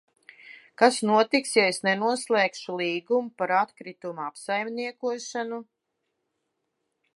Kas 0.81 0.95
notiks, 1.09 1.51
ja 1.57 1.65
es 1.73 1.79
nenoslēgšu 1.87 2.79
līgumu 2.81 3.31
par 3.43 3.55
atkritumu 3.59 4.25
apsaimniekošanu? 4.31 5.63